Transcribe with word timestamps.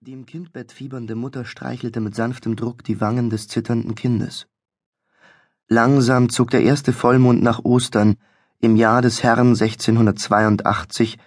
Die 0.00 0.12
im 0.12 0.26
Kindbett 0.26 0.70
fiebernde 0.70 1.16
Mutter 1.16 1.44
streichelte 1.44 1.98
mit 1.98 2.14
sanftem 2.14 2.54
Druck 2.54 2.84
die 2.84 3.00
Wangen 3.00 3.30
des 3.30 3.48
zitternden 3.48 3.96
Kindes. 3.96 4.46
Langsam 5.66 6.28
zog 6.28 6.50
der 6.50 6.62
erste 6.62 6.92
Vollmond 6.92 7.42
nach 7.42 7.64
Ostern 7.64 8.14
im 8.60 8.76
Jahr 8.76 9.02
des 9.02 9.24
Herrn 9.24 9.48
1682 9.48 11.18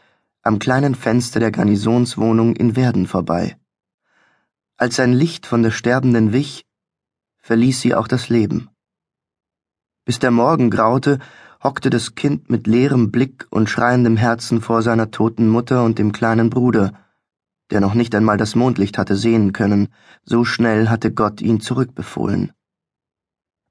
am 0.41 0.57
kleinen 0.57 0.95
Fenster 0.95 1.41
der 1.41 1.51
Garnisonswohnung 1.51 2.55
in 2.55 2.77
Werden 2.77 3.07
vorbei. 3.07 3.57
Als 4.77 4.95
sein 4.95 5.11
Licht 5.11 5.45
von 5.45 5.63
der 5.63 5.71
Sterbenden 5.71 6.31
wich, 6.31 6.65
verließ 7.39 7.81
sie 7.81 7.93
auch 7.93 8.07
das 8.07 8.29
Leben. 8.29 8.69
Bis 10.05 10.19
der 10.19 10.31
Morgen 10.31 10.69
graute, 10.69 11.19
hockte 11.61 11.89
das 11.89 12.15
Kind 12.15 12.49
mit 12.49 12.67
leerem 12.67 13.11
Blick 13.11 13.47
und 13.49 13.69
schreiendem 13.69 14.15
Herzen 14.15 14.61
vor 14.61 14.81
seiner 14.81 15.11
toten 15.11 15.49
Mutter 15.49 15.83
und 15.83 15.99
dem 15.99 16.13
kleinen 16.13 16.49
Bruder, 16.49 16.93
der 17.71 17.81
noch 17.81 17.93
nicht 17.93 18.13
einmal 18.13 18.37
das 18.37 18.55
Mondlicht 18.55 18.97
hatte 18.97 19.15
sehen 19.15 19.53
können, 19.53 19.87
so 20.23 20.43
schnell 20.45 20.89
hatte 20.89 21.11
Gott 21.11 21.41
ihn 21.41 21.61
zurückbefohlen. 21.61 22.51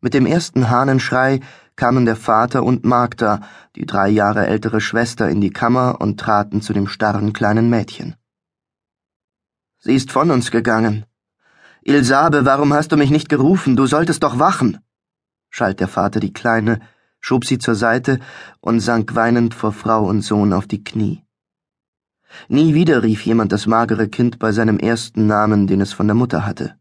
Mit 0.01 0.15
dem 0.15 0.27
ersten 0.27 0.71
Hahnenschrei 0.71 1.41
kamen 1.77 2.07
der 2.07 2.17
Vater 2.17 2.63
und 2.63 2.85
Magda, 2.85 3.41
die 3.77 3.87
drei 3.87 4.09
Jahre 4.09 4.47
ältere 4.47 4.81
Schwester, 4.81 5.29
in 5.29 5.41
die 5.41 5.51
Kammer 5.51 6.01
und 6.01 6.19
traten 6.19 6.63
zu 6.63 6.73
dem 6.73 6.89
starren 6.89 7.33
kleinen 7.35 7.69
Mädchen. 7.69 8.17
Sie 9.79 9.95
ist 9.95 10.11
von 10.11 10.31
uns 10.31 10.51
gegangen. 10.51 11.05
Ilsabe, 11.83 12.45
warum 12.45 12.73
hast 12.73 12.93
du 12.93 12.97
mich 12.97 13.11
nicht 13.11 13.29
gerufen? 13.29 13.77
Du 13.77 13.87
solltest 13.87 14.23
doch 14.23 14.39
wachen, 14.39 14.79
schalt 15.51 15.81
der 15.81 15.89
Vater 15.89 16.21
die 16.21 16.33
Kleine, 16.33 16.81
schob 17.21 17.45
sie 17.45 17.59
zur 17.59 17.75
Seite 17.75 18.19
und 18.61 18.81
sank 18.81 19.15
weinend 19.15 19.55
vor 19.55 19.73
Frau 19.73 20.07
und 20.07 20.23
Sohn 20.23 20.53
auf 20.53 20.67
die 20.67 20.85
Knie. 20.85 21.25
Nie 22.49 22.75
wieder 22.75 23.03
rief 23.03 23.27
jemand 23.27 23.53
das 23.53 23.67
magere 23.67 24.09
Kind 24.09 24.39
bei 24.39 24.53
seinem 24.53 24.79
ersten 24.79 25.27
Namen, 25.27 25.67
den 25.67 25.81
es 25.81 25.93
von 25.93 26.07
der 26.07 26.15
Mutter 26.15 26.47
hatte. 26.47 26.77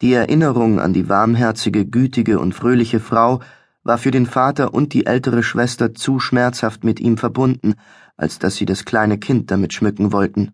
Die 0.00 0.12
Erinnerung 0.12 0.80
an 0.80 0.92
die 0.92 1.08
warmherzige, 1.08 1.86
gütige 1.86 2.38
und 2.38 2.54
fröhliche 2.54 3.00
Frau 3.00 3.40
war 3.82 3.98
für 3.98 4.10
den 4.10 4.26
Vater 4.26 4.74
und 4.74 4.92
die 4.92 5.06
ältere 5.06 5.42
Schwester 5.42 5.94
zu 5.94 6.20
schmerzhaft 6.20 6.84
mit 6.84 7.00
ihm 7.00 7.16
verbunden, 7.16 7.74
als 8.16 8.38
dass 8.38 8.56
sie 8.56 8.66
das 8.66 8.84
kleine 8.84 9.18
Kind 9.18 9.50
damit 9.50 9.72
schmücken 9.72 10.12
wollten. 10.12 10.52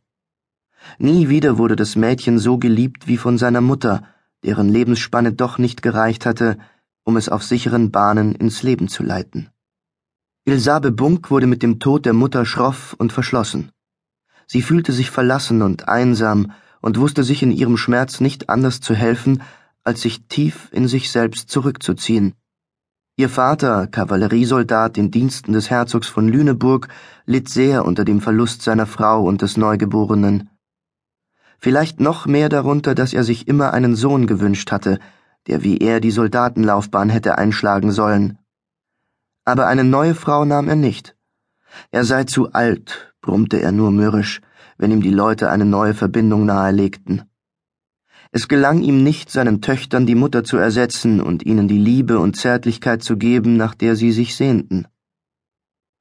Nie 0.99 1.29
wieder 1.29 1.59
wurde 1.59 1.75
das 1.75 1.97
Mädchen 1.97 2.39
so 2.39 2.59
geliebt 2.59 3.09
wie 3.09 3.17
von 3.17 3.39
seiner 3.39 3.61
Mutter, 3.61 4.03
deren 4.45 4.69
Lebensspanne 4.69 5.33
doch 5.33 5.59
nicht 5.59 5.83
gereicht 5.83 6.27
hatte, 6.27 6.59
um 7.03 7.17
es 7.17 7.29
auf 7.29 7.43
sicheren 7.43 7.91
Bahnen 7.91 8.35
ins 8.35 8.63
Leben 8.63 8.89
zu 8.89 9.03
leiten. 9.03 9.49
Ilsabe 10.45 10.93
Bunk 10.93 11.31
wurde 11.31 11.49
mit 11.49 11.63
dem 11.63 11.81
Tod 11.81 12.07
der 12.07 12.13
Mutter 12.13 12.47
schroff 12.47 12.95
und 12.99 13.13
verschlossen. 13.13 13.73
Sie 14.47 14.63
fühlte 14.63 14.93
sich 14.93 15.11
verlassen 15.11 15.63
und 15.63 15.89
einsam 15.89 16.53
und 16.81 16.99
wusste 16.99 17.25
sich 17.25 17.43
in 17.43 17.51
ihrem 17.51 17.77
Schmerz 17.77 18.21
nicht 18.21 18.49
anders 18.49 18.81
zu 18.81 18.95
helfen, 18.95 19.43
als 19.83 20.03
sich 20.03 20.27
tief 20.29 20.69
in 20.73 20.89
sich 20.89 21.11
selbst 21.11 21.51
zurückzuziehen. 21.51 22.35
Ihr 23.17 23.29
Vater, 23.29 23.87
Kavalleriesoldat 23.87 24.99
in 24.99 25.11
Diensten 25.11 25.53
des 25.53 25.71
Herzogs 25.71 26.07
von 26.07 26.29
Lüneburg, 26.29 26.89
litt 27.25 27.49
sehr 27.49 27.85
unter 27.87 28.05
dem 28.05 28.21
Verlust 28.21 28.63
seiner 28.63 28.87
Frau 28.87 29.25
und 29.25 29.41
des 29.43 29.57
Neugeborenen. 29.57 30.51
Vielleicht 31.59 31.99
noch 31.99 32.27
mehr 32.27 32.49
darunter, 32.51 32.95
dass 32.95 33.15
er 33.15 33.25
sich 33.25 33.49
immer 33.49 33.73
einen 33.73 33.97
Sohn 33.97 34.27
gewünscht 34.27 34.71
hatte, 34.71 34.99
der 35.47 35.65
wie 35.65 35.79
er 35.79 36.01
die 36.01 36.11
Soldatenlaufbahn 36.11 37.09
hätte 37.09 37.39
einschlagen 37.39 37.91
sollen. 37.91 38.39
Aber 39.45 39.67
eine 39.67 39.85
neue 39.85 40.15
Frau 40.15 40.45
nahm 40.45 40.69
er 40.69 40.77
nicht. 40.77 41.16
Er 41.91 42.05
sei 42.05 42.25
zu 42.25 42.53
alt, 42.53 43.15
brummte 43.21 43.61
er 43.61 43.73
nur 43.73 43.91
mürrisch, 43.91 44.41
wenn 44.79 44.91
ihm 44.91 45.03
die 45.03 45.11
Leute 45.11 45.51
eine 45.51 45.65
neue 45.65 45.95
Verbindung 45.95 46.47
nahelegten. 46.47 47.23
Es 48.33 48.49
gelang 48.49 48.83
ihm 48.83 49.03
nicht, 49.03 49.31
seinen 49.31 49.63
Töchtern 49.63 50.07
die 50.07 50.15
Mutter 50.15 50.45
zu 50.45 50.57
ersetzen 50.57 51.21
und 51.21 51.47
ihnen 51.47 51.69
die 51.69 51.79
Liebe 51.79 52.19
und 52.19 52.37
Zärtlichkeit 52.37 53.03
zu 53.03 53.17
geben, 53.17 53.57
nach 53.57 53.75
der 53.75 53.97
sie 53.97 54.13
sich 54.13 54.37
sehnten. 54.37 54.87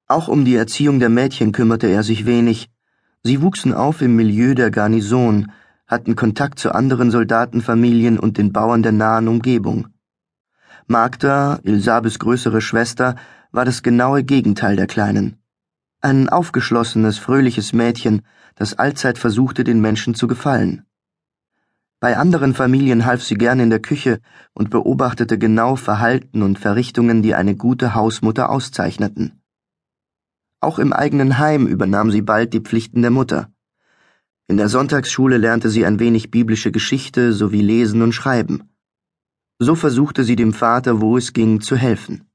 Auch 0.07 0.27
um 0.27 0.45
die 0.45 0.55
Erziehung 0.55 0.99
der 0.99 1.09
Mädchen 1.09 1.51
kümmerte 1.51 1.87
er 1.87 2.03
sich 2.03 2.25
wenig. 2.25 2.69
Sie 3.23 3.41
wuchsen 3.41 3.73
auf 3.73 4.01
im 4.01 4.15
Milieu 4.15 4.53
der 4.53 4.69
Garnison, 4.69 5.51
hatten 5.87 6.15
Kontakt 6.15 6.59
zu 6.59 6.73
anderen 6.73 7.09
Soldatenfamilien 7.09 8.19
und 8.19 8.37
den 8.37 8.51
Bauern 8.51 8.83
der 8.83 8.91
nahen 8.91 9.27
Umgebung. 9.27 9.87
Magda, 10.87 11.59
Ilsabes 11.63 12.19
größere 12.19 12.61
Schwester, 12.61 13.15
war 13.51 13.65
das 13.65 13.81
genaue 13.81 14.23
Gegenteil 14.23 14.75
der 14.75 14.87
Kleinen. 14.87 15.37
Ein 16.05 16.29
aufgeschlossenes, 16.29 17.17
fröhliches 17.17 17.73
Mädchen, 17.73 18.21
das 18.53 18.77
allzeit 18.77 19.17
versuchte, 19.17 19.63
den 19.63 19.81
Menschen 19.81 20.13
zu 20.13 20.27
gefallen. 20.27 20.85
Bei 21.99 22.15
anderen 22.17 22.53
Familien 22.53 23.07
half 23.07 23.23
sie 23.23 23.33
gern 23.33 23.59
in 23.59 23.71
der 23.71 23.79
Küche 23.79 24.19
und 24.53 24.69
beobachtete 24.69 25.39
genau 25.39 25.75
Verhalten 25.75 26.43
und 26.43 26.59
Verrichtungen, 26.59 27.23
die 27.23 27.33
eine 27.33 27.55
gute 27.55 27.95
Hausmutter 27.95 28.51
auszeichneten. 28.51 29.41
Auch 30.59 30.77
im 30.77 30.93
eigenen 30.93 31.39
Heim 31.39 31.65
übernahm 31.65 32.11
sie 32.11 32.21
bald 32.21 32.53
die 32.53 32.61
Pflichten 32.61 33.01
der 33.01 33.09
Mutter. 33.09 33.49
In 34.47 34.57
der 34.57 34.69
Sonntagsschule 34.69 35.37
lernte 35.37 35.71
sie 35.71 35.87
ein 35.87 35.97
wenig 35.97 36.29
biblische 36.29 36.71
Geschichte 36.71 37.33
sowie 37.33 37.63
Lesen 37.63 38.03
und 38.03 38.11
Schreiben. 38.11 38.69
So 39.57 39.73
versuchte 39.73 40.23
sie 40.23 40.35
dem 40.35 40.53
Vater, 40.53 41.01
wo 41.01 41.17
es 41.17 41.33
ging, 41.33 41.61
zu 41.61 41.75
helfen. 41.75 42.29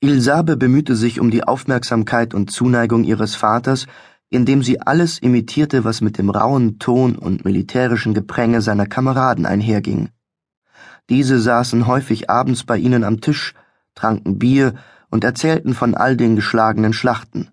Ilsabe 0.00 0.56
bemühte 0.56 0.94
sich 0.94 1.18
um 1.18 1.32
die 1.32 1.42
Aufmerksamkeit 1.42 2.32
und 2.32 2.52
Zuneigung 2.52 3.02
ihres 3.02 3.34
Vaters, 3.34 3.86
indem 4.30 4.62
sie 4.62 4.80
alles 4.80 5.18
imitierte, 5.18 5.82
was 5.84 6.00
mit 6.00 6.18
dem 6.18 6.30
rauen 6.30 6.78
Ton 6.78 7.16
und 7.16 7.44
militärischen 7.44 8.14
Gepränge 8.14 8.60
seiner 8.62 8.86
Kameraden 8.86 9.44
einherging. 9.44 10.10
Diese 11.08 11.40
saßen 11.40 11.88
häufig 11.88 12.30
abends 12.30 12.62
bei 12.62 12.78
ihnen 12.78 13.02
am 13.02 13.20
Tisch, 13.20 13.54
tranken 13.96 14.38
Bier 14.38 14.74
und 15.10 15.24
erzählten 15.24 15.74
von 15.74 15.96
all 15.96 16.16
den 16.16 16.36
geschlagenen 16.36 16.92
Schlachten. 16.92 17.48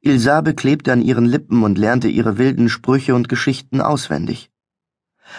Ilsabe 0.00 0.54
klebte 0.54 0.92
an 0.92 1.02
ihren 1.02 1.24
Lippen 1.24 1.62
und 1.62 1.78
lernte 1.78 2.08
ihre 2.08 2.36
wilden 2.36 2.68
Sprüche 2.68 3.14
und 3.14 3.28
Geschichten 3.28 3.80
auswendig. 3.80 4.50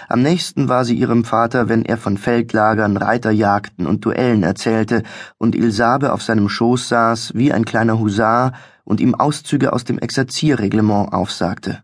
Am 0.07 0.21
nächsten 0.21 0.67
war 0.67 0.85
sie 0.85 0.95
ihrem 0.95 1.23
Vater, 1.23 1.69
wenn 1.69 1.85
er 1.85 1.97
von 1.97 2.17
Feldlagern, 2.17 2.97
Reiterjagden 2.97 3.87
und 3.87 4.05
Duellen 4.05 4.43
erzählte 4.43 5.03
und 5.37 5.55
Ilsabe 5.55 6.13
auf 6.13 6.21
seinem 6.21 6.49
Schoß 6.49 6.89
saß 6.89 7.33
wie 7.35 7.51
ein 7.51 7.65
kleiner 7.65 7.99
Husar 7.99 8.53
und 8.83 8.99
ihm 8.99 9.15
Auszüge 9.15 9.73
aus 9.73 9.83
dem 9.83 9.99
Exerzierreglement 9.99 11.13
aufsagte. 11.13 11.83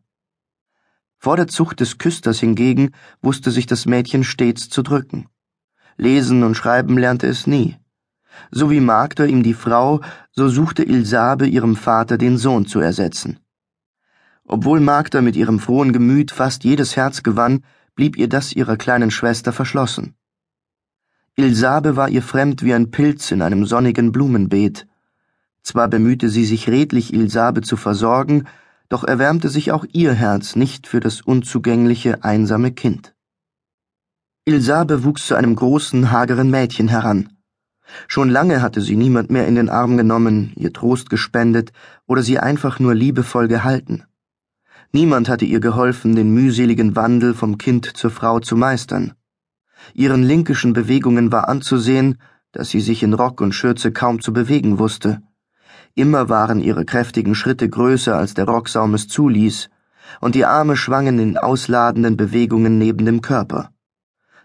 Vor 1.17 1.38
der 1.38 1.47
Zucht 1.47 1.79
des 1.79 1.97
Küsters 1.97 2.39
hingegen 2.39 2.91
wusste 3.22 3.51
sich 3.51 3.67
das 3.67 3.85
Mädchen 3.85 4.23
stets 4.23 4.69
zu 4.69 4.81
drücken. 4.81 5.28
Lesen 5.97 6.44
und 6.44 6.56
Schreiben 6.56 6.97
lernte 6.97 7.28
es 7.28 7.45
nie. 7.45 7.78
So 8.50 8.72
wie 8.72 8.79
Magda 8.79 9.25
ihm 9.25 9.44
die 9.44 9.53
Frau, 9.53 10.01
so 10.31 10.47
suchte 10.50 10.83
Ilsabe 10.83 11.47
ihrem 11.47 11.75
Vater 11.75 12.18
den 12.18 12.38
Sohn 12.38 12.66
zu 12.66 12.79
ersetzen. 12.79 13.39
Obwohl 14.45 14.79
Magda 14.79 15.22
mit 15.22 15.35
ihrem 15.35 15.59
frohen 15.59 15.94
Gemüt 15.94 16.31
fast 16.31 16.63
jedes 16.63 16.95
Herz 16.95 17.23
gewann, 17.23 17.63
blieb 18.01 18.17
ihr 18.17 18.28
das 18.28 18.51
ihrer 18.51 18.78
kleinen 18.78 19.12
Schwester 19.12 19.53
verschlossen. 19.53 20.16
Ilsabe 21.35 21.95
war 21.97 22.09
ihr 22.09 22.23
fremd 22.23 22.63
wie 22.63 22.73
ein 22.73 22.89
Pilz 22.89 23.29
in 23.29 23.44
einem 23.44 23.63
sonnigen 23.67 24.12
Blumenbeet. 24.12 24.88
Zwar 25.62 25.88
bemühte 25.88 26.28
sie 26.29 26.45
sich 26.45 26.67
redlich, 26.67 27.13
Ilsabe 27.13 27.62
zu 27.62 27.78
versorgen, 27.78 28.47
doch 28.89 29.03
erwärmte 29.03 29.50
sich 29.50 29.72
auch 29.72 29.85
ihr 29.94 30.13
Herz 30.13 30.56
nicht 30.56 30.88
für 30.88 31.00
das 31.00 31.22
unzugängliche, 31.22 32.23
einsame 32.23 32.72
Kind. 32.72 33.13
Ilsabe 34.45 35.03
wuchs 35.03 35.28
zu 35.28 35.35
einem 35.35 35.56
großen, 35.56 36.09
hageren 36.09 36.50
Mädchen 36.50 36.88
heran. 36.88 37.29
Schon 38.07 38.29
lange 38.29 38.63
hatte 38.63 38.81
sie 38.81 38.95
niemand 38.95 39.29
mehr 39.29 39.47
in 39.47 39.53
den 39.53 39.69
Arm 39.69 39.95
genommen, 39.95 40.53
ihr 40.56 40.73
Trost 40.73 41.12
gespendet 41.12 41.72
oder 42.07 42.23
sie 42.23 42.39
einfach 42.39 42.79
nur 42.79 42.95
liebevoll 42.95 43.47
gehalten. 43.47 44.06
Niemand 44.94 45.29
hatte 45.29 45.46
ihr 45.46 45.62
geholfen, 45.62 46.16
den 46.16 46.34
mühseligen 46.34 46.97
Wandel 46.97 47.33
vom 47.33 47.57
Kind 47.57 47.95
zur 47.95 48.12
Frau 48.12 48.42
zu 48.42 48.57
meistern. 48.57 49.13
Ihren 49.94 50.24
linkischen 50.24 50.74
Bewegungen 50.74 51.31
war 51.31 51.48
anzusehen, 51.48 52.18
dass 52.51 52.69
sie 52.69 52.81
sich 52.81 53.01
in 53.01 53.13
Rock 53.13 53.39
und 53.39 53.54
Schürze 53.54 53.94
kaum 53.94 54.19
zu 54.19 54.33
bewegen 54.33 54.80
wusste. 54.80 55.21
Immer 55.95 56.27
waren 56.27 56.60
ihre 56.60 56.83
kräftigen 56.83 57.36
Schritte 57.36 57.69
größer, 57.69 58.18
als 58.18 58.33
der 58.33 58.45
Rocksaum 58.45 58.94
es 58.94 59.07
zuließ, 59.07 59.69
und 60.19 60.36
die 60.36 60.45
Arme 60.45 60.75
schwangen 60.75 61.19
in 61.19 61.38
ausladenden 61.38 62.18
Bewegungen 62.18 62.77
neben 62.77 63.06
dem 63.06 63.21
Körper. 63.21 63.71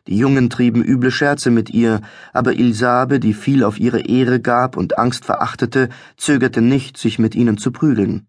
Die 0.07 0.17
Jungen 0.17 0.49
trieben 0.49 0.85
üble 0.85 1.11
Scherze 1.11 1.51
mit 1.51 1.71
ihr, 1.71 2.01
aber 2.33 2.53
Ilsabe, 2.53 3.19
die 3.19 3.35
viel 3.35 3.65
auf 3.65 3.81
ihre 3.81 4.01
Ehre 4.01 4.41
gab 4.41 4.77
und 4.77 4.97
Angst 4.97 5.25
verachtete, 5.25 5.89
zögerte 6.17 6.61
nicht, 6.61 6.97
sich 6.97 7.19
mit 7.19 7.35
ihnen 7.35 7.59
zu 7.59 7.73
prügeln. 7.73 8.29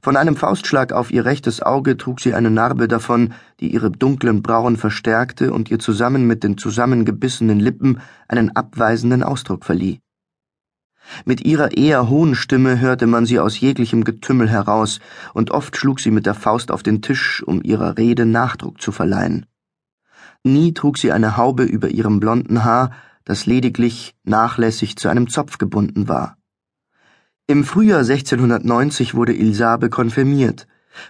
Von 0.00 0.16
einem 0.16 0.36
Faustschlag 0.36 0.92
auf 0.92 1.10
ihr 1.10 1.24
rechtes 1.24 1.62
Auge 1.62 1.96
trug 1.96 2.20
sie 2.20 2.34
eine 2.34 2.50
Narbe 2.50 2.88
davon, 2.88 3.34
die 3.60 3.72
ihre 3.72 3.90
dunklen 3.90 4.42
Brauen 4.42 4.76
verstärkte 4.76 5.52
und 5.52 5.70
ihr 5.70 5.78
zusammen 5.78 6.26
mit 6.26 6.44
den 6.44 6.58
zusammengebissenen 6.58 7.60
Lippen 7.60 8.00
einen 8.28 8.54
abweisenden 8.54 9.22
Ausdruck 9.22 9.64
verlieh. 9.64 10.00
Mit 11.24 11.44
ihrer 11.44 11.76
eher 11.76 12.08
hohen 12.08 12.34
Stimme 12.34 12.78
hörte 12.78 13.06
man 13.06 13.26
sie 13.26 13.40
aus 13.40 13.58
jeglichem 13.58 14.04
Getümmel 14.04 14.48
heraus, 14.48 15.00
und 15.34 15.50
oft 15.50 15.76
schlug 15.76 16.00
sie 16.00 16.10
mit 16.10 16.26
der 16.26 16.34
Faust 16.34 16.70
auf 16.70 16.82
den 16.82 17.02
Tisch, 17.02 17.42
um 17.42 17.62
ihrer 17.62 17.98
Rede 17.98 18.24
Nachdruck 18.24 18.80
zu 18.80 18.92
verleihen. 18.92 19.46
Nie 20.44 20.74
trug 20.74 20.98
sie 20.98 21.12
eine 21.12 21.36
Haube 21.36 21.64
über 21.64 21.88
ihrem 21.88 22.20
blonden 22.20 22.64
Haar, 22.64 22.90
das 23.24 23.46
lediglich 23.46 24.14
nachlässig 24.24 24.96
zu 24.96 25.08
einem 25.08 25.28
Zopf 25.28 25.58
gebunden 25.58 26.08
war. 26.08 26.36
Im 27.52 27.64
Frühjahr 27.64 27.98
1690 27.98 29.14
wurde 29.14 29.34
Ilsabe 29.34 29.90
konfirmiert, 29.90 30.66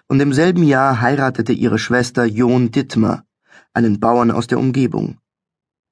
und 0.09 0.19
im 0.19 0.33
selben 0.33 0.65
Jahr 0.65 1.01
heiratete 1.01 1.53
ihre 1.53 1.79
Schwester 1.79 2.25
John 2.25 2.73
Dittmer, 2.73 3.23
einen 3.75 4.01
Bauern 4.01 4.33
aus 4.33 4.49
der 4.49 4.59
Umgebung. 4.59 5.19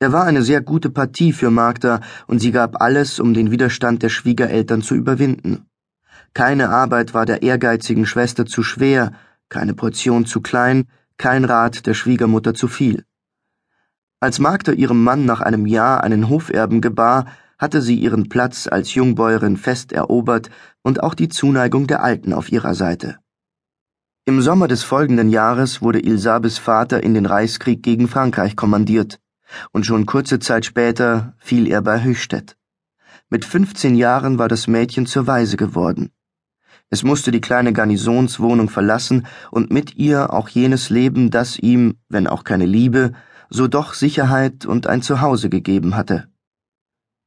Er 0.00 0.10
war 0.10 0.24
eine 0.24 0.42
sehr 0.42 0.60
gute 0.60 0.90
Partie 0.90 1.32
für 1.32 1.52
Magda, 1.52 2.00
und 2.26 2.40
sie 2.40 2.50
gab 2.50 2.82
alles, 2.82 3.20
um 3.20 3.32
den 3.32 3.52
Widerstand 3.52 4.02
der 4.02 4.08
Schwiegereltern 4.08 4.82
zu 4.82 4.96
überwinden. 4.96 5.66
Keine 6.34 6.70
Arbeit 6.70 7.14
war 7.14 7.26
der 7.26 7.42
ehrgeizigen 7.42 8.04
Schwester 8.04 8.44
zu 8.44 8.64
schwer, 8.64 9.12
keine 9.48 9.74
Portion 9.74 10.26
zu 10.26 10.40
klein, 10.40 10.88
kein 11.16 11.44
Rat 11.44 11.86
der 11.86 11.94
Schwiegermutter 11.94 12.54
zu 12.54 12.66
viel. 12.66 13.04
Als 14.18 14.40
Magda 14.40 14.72
ihrem 14.72 15.04
Mann 15.04 15.26
nach 15.26 15.42
einem 15.42 15.66
Jahr 15.66 16.02
einen 16.02 16.28
Hoferben 16.28 16.80
gebar, 16.80 17.26
hatte 17.60 17.82
sie 17.82 17.94
ihren 17.94 18.30
Platz 18.30 18.66
als 18.66 18.94
Jungbäuerin 18.94 19.58
fest 19.58 19.92
erobert 19.92 20.48
und 20.82 21.02
auch 21.02 21.14
die 21.14 21.28
Zuneigung 21.28 21.86
der 21.86 22.02
Alten 22.02 22.32
auf 22.32 22.50
ihrer 22.50 22.74
Seite. 22.74 23.18
Im 24.24 24.40
Sommer 24.40 24.66
des 24.66 24.82
folgenden 24.82 25.28
Jahres 25.28 25.82
wurde 25.82 26.00
Ilsabes 26.00 26.56
Vater 26.58 27.02
in 27.02 27.12
den 27.12 27.26
Reichskrieg 27.26 27.82
gegen 27.82 28.08
Frankreich 28.08 28.56
kommandiert 28.56 29.20
und 29.72 29.84
schon 29.84 30.06
kurze 30.06 30.38
Zeit 30.38 30.64
später 30.64 31.34
fiel 31.38 31.68
er 31.68 31.82
bei 31.82 32.02
Höchstädt. 32.02 32.56
Mit 33.28 33.44
15 33.44 33.94
Jahren 33.94 34.38
war 34.38 34.48
das 34.48 34.66
Mädchen 34.66 35.06
zur 35.06 35.26
Waise 35.26 35.56
geworden. 35.56 36.10
Es 36.88 37.02
musste 37.02 37.30
die 37.30 37.40
kleine 37.40 37.72
Garnisonswohnung 37.72 38.68
verlassen 38.68 39.26
und 39.50 39.70
mit 39.70 39.96
ihr 39.96 40.32
auch 40.32 40.48
jenes 40.48 40.88
Leben, 40.88 41.30
das 41.30 41.58
ihm, 41.58 41.98
wenn 42.08 42.26
auch 42.26 42.42
keine 42.42 42.66
Liebe, 42.66 43.12
so 43.50 43.68
doch 43.68 43.92
Sicherheit 43.94 44.64
und 44.64 44.86
ein 44.86 45.02
Zuhause 45.02 45.50
gegeben 45.50 45.94
hatte. 45.94 46.29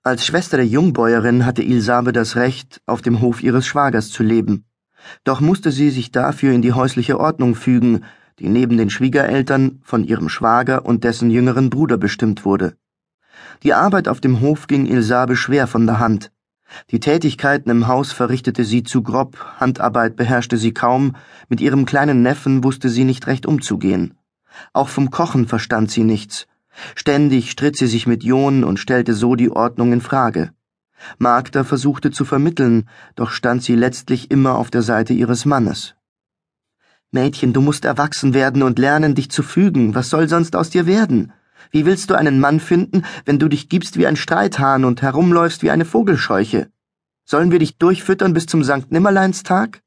Als 0.06 0.26
Schwester 0.26 0.58
der 0.58 0.68
Jungbäuerin 0.68 1.46
hatte 1.46 1.64
Ilsabe 1.64 2.12
das 2.12 2.36
Recht, 2.36 2.82
auf 2.86 3.02
dem 3.02 3.22
Hof 3.22 3.42
ihres 3.42 3.66
Schwagers 3.66 4.10
zu 4.10 4.22
leben. 4.22 4.66
Doch 5.24 5.40
musste 5.40 5.72
sie 5.72 5.92
sich 5.92 6.12
dafür 6.12 6.52
in 6.52 6.62
die 6.62 6.74
häusliche 6.74 7.18
Ordnung 7.18 7.56
fügen, 7.56 8.04
die 8.38 8.50
neben 8.50 8.76
den 8.76 8.90
Schwiegereltern 8.90 9.80
von 9.82 10.04
ihrem 10.04 10.28
Schwager 10.28 10.86
und 10.86 11.06
dessen 11.06 11.32
jüngeren 11.32 11.70
Bruder 11.70 11.96
bestimmt 11.96 12.44
wurde. 12.44 12.76
Die 13.64 13.74
Arbeit 13.74 14.10
auf 14.10 14.20
dem 14.20 14.42
Hof 14.42 14.68
ging 14.68 14.88
Ilsabe 14.88 15.38
schwer 15.38 15.68
von 15.68 15.86
der 15.86 16.00
Hand. 16.00 16.34
Die 16.92 17.00
Tätigkeiten 17.00 17.70
im 17.70 17.88
Haus 17.88 18.12
verrichtete 18.12 18.66
sie 18.66 18.84
zu 18.84 19.04
grob, 19.04 19.38
Handarbeit 19.58 20.18
beherrschte 20.18 20.58
sie 20.58 20.74
kaum, 20.74 21.16
mit 21.48 21.62
ihrem 21.62 21.86
kleinen 21.86 22.22
Neffen 22.22 22.66
wusste 22.66 22.90
sie 22.90 23.06
nicht 23.06 23.26
recht 23.28 23.46
umzugehen. 23.46 24.16
Auch 24.74 24.90
vom 24.90 25.12
Kochen 25.12 25.48
verstand 25.48 25.92
sie 25.92 26.04
nichts. 26.04 26.46
Ständig 26.96 27.52
stritt 27.52 27.78
sie 27.78 27.88
sich 27.88 28.08
mit 28.08 28.24
John 28.24 28.64
und 28.64 28.80
stellte 28.80 29.14
so 29.14 29.36
die 29.36 29.52
Ordnung 29.52 29.94
in 29.94 30.02
Frage. 30.02 30.52
Magda 31.18 31.64
versuchte 31.64 32.12
zu 32.12 32.26
vermitteln, 32.26 32.88
doch 33.16 33.32
stand 33.32 33.64
sie 33.64 33.76
letztlich 33.76 34.32
immer 34.32 34.56
auf 34.58 34.72
der 34.72 34.82
Seite 34.82 35.14
ihres 35.14 35.46
Mannes. 35.46 35.96
Mädchen, 37.12 37.54
du 37.54 37.62
musst 37.62 37.86
erwachsen 37.86 38.34
werden 38.34 38.64
und 38.64 38.80
lernen, 38.80 39.14
dich 39.14 39.30
zu 39.30 39.44
fügen. 39.44 39.94
Was 39.94 40.10
soll 40.10 40.28
sonst 40.28 40.56
aus 40.56 40.72
dir 40.72 40.88
werden? 40.88 41.32
Wie 41.72 41.86
willst 41.86 42.10
du 42.10 42.16
einen 42.16 42.40
Mann 42.40 42.60
finden, 42.60 43.04
wenn 43.26 43.40
du 43.40 43.48
dich 43.48 43.70
gibst 43.70 43.98
wie 43.98 44.08
ein 44.08 44.16
Streithahn 44.16 44.84
und 44.84 45.02
herumläufst 45.02 45.62
wie 45.62 45.72
eine 45.72 45.86
Vogelscheuche? 45.86 46.70
Sollen 47.26 47.52
wir 47.52 47.60
dich 47.60 47.78
durchfüttern 47.78 48.34
bis 48.34 48.48
zum 48.48 48.64
Sankt 48.64 48.92
Nimmerleinstag? 48.92 49.82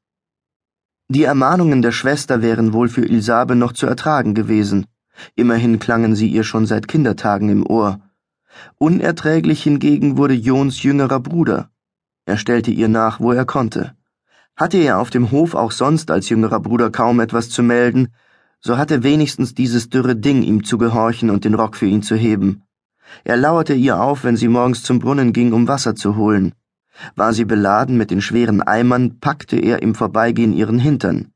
Die 1.09 1.23
Ermahnungen 1.23 1.81
der 1.81 1.91
Schwester 1.91 2.41
wären 2.41 2.73
wohl 2.73 2.89
für 2.89 3.05
Ilsabe 3.05 3.55
noch 3.55 3.73
zu 3.73 3.87
ertragen 3.87 4.33
gewesen. 4.33 4.87
Immerhin 5.35 5.79
klangen 5.79 6.15
sie 6.15 6.27
ihr 6.27 6.43
schon 6.43 6.65
seit 6.65 6.87
Kindertagen 6.87 7.49
im 7.49 7.65
Ohr. 7.65 7.99
Unerträglich 8.77 9.63
hingegen 9.63 10.17
wurde 10.17 10.33
Jons 10.33 10.83
jüngerer 10.83 11.19
Bruder. 11.19 11.69
Er 12.25 12.37
stellte 12.37 12.71
ihr 12.71 12.87
nach, 12.87 13.19
wo 13.19 13.31
er 13.31 13.45
konnte. 13.45 13.95
Hatte 14.55 14.77
er 14.77 14.99
auf 14.99 15.09
dem 15.09 15.31
Hof 15.31 15.53
auch 15.53 15.71
sonst 15.71 16.09
als 16.11 16.29
jüngerer 16.29 16.59
Bruder 16.59 16.89
kaum 16.89 17.19
etwas 17.19 17.49
zu 17.49 17.61
melden, 17.61 18.09
so 18.59 18.77
hatte 18.77 19.03
wenigstens 19.03 19.53
dieses 19.53 19.89
dürre 19.89 20.15
Ding 20.15 20.41
ihm 20.41 20.63
zu 20.63 20.77
gehorchen 20.77 21.29
und 21.29 21.45
den 21.45 21.53
Rock 21.53 21.75
für 21.75 21.85
ihn 21.85 22.01
zu 22.01 22.15
heben. 22.15 22.63
Er 23.23 23.37
lauerte 23.37 23.73
ihr 23.73 24.01
auf, 24.01 24.23
wenn 24.23 24.35
sie 24.35 24.47
morgens 24.47 24.83
zum 24.83 24.99
Brunnen 24.99 25.31
ging, 25.31 25.53
um 25.53 25.67
Wasser 25.67 25.95
zu 25.95 26.15
holen. 26.15 26.53
War 27.15 27.33
sie 27.33 27.45
beladen 27.45 27.97
mit 27.97 28.09
den 28.09 28.21
schweren 28.21 28.61
Eimern, 28.61 29.19
packte 29.19 29.57
er 29.57 29.81
im 29.81 29.93
Vorbeigehen 29.93 30.53
ihren 30.53 30.79
Hintern. 30.79 31.31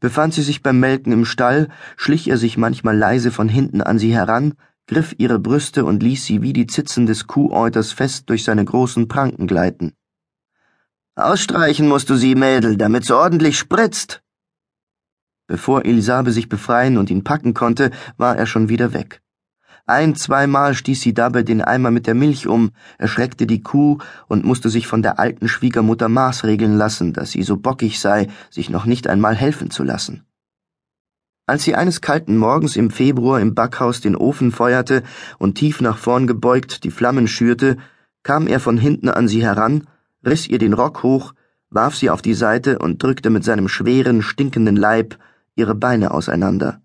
Befand 0.00 0.34
sie 0.34 0.42
sich 0.42 0.62
beim 0.62 0.80
Melken 0.80 1.12
im 1.12 1.24
Stall, 1.24 1.68
schlich 1.96 2.28
er 2.28 2.36
sich 2.36 2.56
manchmal 2.56 2.96
leise 2.96 3.30
von 3.30 3.48
hinten 3.48 3.80
an 3.82 3.98
sie 3.98 4.12
heran, 4.12 4.54
griff 4.86 5.14
ihre 5.18 5.38
Brüste 5.38 5.84
und 5.84 6.02
ließ 6.02 6.24
sie 6.24 6.42
wie 6.42 6.52
die 6.52 6.66
Zitzen 6.66 7.06
des 7.06 7.26
Kuhäuters 7.26 7.92
fest 7.92 8.28
durch 8.28 8.44
seine 8.44 8.64
großen 8.64 9.08
Pranken 9.08 9.46
gleiten. 9.46 9.92
Ausstreichen 11.14 11.88
musst 11.88 12.10
du 12.10 12.16
sie, 12.16 12.34
Mädel, 12.34 12.76
damit's 12.76 13.10
ordentlich 13.10 13.58
spritzt. 13.58 14.22
Bevor 15.46 15.84
Elisabe 15.84 16.32
sich 16.32 16.48
befreien 16.48 16.96
und 16.96 17.10
ihn 17.10 17.24
packen 17.24 17.54
konnte, 17.54 17.90
war 18.16 18.36
er 18.36 18.46
schon 18.46 18.68
wieder 18.68 18.92
weg. 18.92 19.20
Ein, 19.90 20.14
zweimal 20.14 20.74
stieß 20.74 21.00
sie 21.00 21.14
dabei 21.14 21.42
den 21.42 21.62
Eimer 21.62 21.90
mit 21.90 22.06
der 22.06 22.14
Milch 22.14 22.46
um, 22.46 22.70
erschreckte 22.96 23.44
die 23.44 23.60
Kuh 23.60 23.98
und 24.28 24.44
musste 24.44 24.70
sich 24.70 24.86
von 24.86 25.02
der 25.02 25.18
alten 25.18 25.48
Schwiegermutter 25.48 26.08
maßregeln 26.08 26.78
lassen, 26.78 27.12
dass 27.12 27.32
sie 27.32 27.42
so 27.42 27.56
bockig 27.56 27.98
sei, 27.98 28.28
sich 28.50 28.70
noch 28.70 28.86
nicht 28.86 29.08
einmal 29.08 29.34
helfen 29.34 29.72
zu 29.72 29.82
lassen. 29.82 30.22
Als 31.44 31.64
sie 31.64 31.74
eines 31.74 32.00
kalten 32.00 32.36
Morgens 32.36 32.76
im 32.76 32.90
Februar 32.90 33.40
im 33.40 33.56
Backhaus 33.56 34.00
den 34.00 34.14
Ofen 34.14 34.52
feuerte 34.52 35.02
und 35.38 35.56
tief 35.56 35.80
nach 35.80 35.98
vorn 35.98 36.28
gebeugt 36.28 36.84
die 36.84 36.92
Flammen 36.92 37.26
schürte, 37.26 37.76
kam 38.22 38.46
er 38.46 38.60
von 38.60 38.78
hinten 38.78 39.08
an 39.08 39.26
sie 39.26 39.42
heran, 39.42 39.88
riss 40.24 40.46
ihr 40.46 40.58
den 40.58 40.72
Rock 40.72 41.02
hoch, 41.02 41.34
warf 41.68 41.96
sie 41.96 42.10
auf 42.10 42.22
die 42.22 42.34
Seite 42.34 42.78
und 42.78 43.02
drückte 43.02 43.30
mit 43.30 43.42
seinem 43.42 43.66
schweren, 43.66 44.22
stinkenden 44.22 44.76
Leib 44.76 45.18
ihre 45.56 45.74
Beine 45.74 46.12
auseinander. 46.12 46.80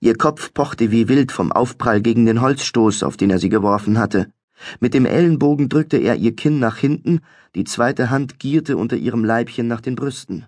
Ihr 0.00 0.16
Kopf 0.16 0.52
pochte 0.54 0.90
wie 0.90 1.08
wild 1.08 1.32
vom 1.32 1.52
Aufprall 1.52 2.00
gegen 2.00 2.26
den 2.26 2.40
Holzstoß, 2.40 3.02
auf 3.02 3.16
den 3.16 3.30
er 3.30 3.38
sie 3.38 3.48
geworfen 3.48 3.98
hatte. 3.98 4.32
Mit 4.80 4.94
dem 4.94 5.06
Ellenbogen 5.06 5.68
drückte 5.68 5.96
er 5.96 6.16
ihr 6.16 6.36
Kinn 6.36 6.58
nach 6.58 6.76
hinten, 6.76 7.20
die 7.54 7.64
zweite 7.64 8.10
Hand 8.10 8.38
gierte 8.38 8.76
unter 8.76 8.96
ihrem 8.96 9.24
Leibchen 9.24 9.66
nach 9.66 9.80
den 9.80 9.96
Brüsten. 9.96 10.46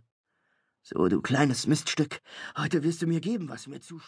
So, 0.83 1.09
du 1.09 1.23
kleines 1.23 1.67
Miststück, 1.67 2.21
heute 2.59 2.83
wirst 2.83 3.03
du 3.03 3.07
mir 3.07 3.21
geben, 3.21 3.49
was 3.49 3.67
mir 3.67 3.81
zusteht. 3.81 4.03